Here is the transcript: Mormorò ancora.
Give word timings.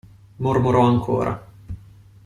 Mormorò 0.37 0.81
ancora. 0.81 1.47